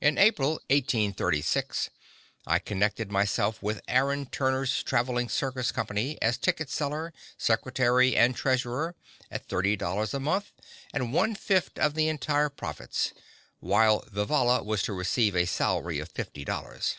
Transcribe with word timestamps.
In 0.00 0.18
April, 0.18 0.54
1836, 0.68 1.90
I 2.44 2.58
connected 2.58 3.12
myself 3.12 3.62
with 3.62 3.80
Aaron 3.86 4.26
Turner's 4.26 4.82
travelling 4.82 5.28
circus 5.28 5.70
company 5.70 6.20
as 6.20 6.36
ticket 6.38 6.68
seller, 6.68 7.12
secretary 7.36 8.16
and 8.16 8.34
treasurer, 8.34 8.96
at 9.30 9.46
thirty 9.46 9.76
dollars 9.76 10.12
a 10.12 10.18
month 10.18 10.50
and 10.92 11.12
one 11.12 11.36
fifth 11.36 11.78
of 11.78 11.94
the 11.94 12.08
entire 12.08 12.48
profits, 12.48 13.12
while 13.60 14.04
Vivalla 14.10 14.64
was 14.64 14.82
to 14.82 14.92
receive 14.92 15.36
a 15.36 15.44
salary 15.46 16.00
of 16.00 16.08
fifty 16.08 16.44
dollars. 16.44 16.96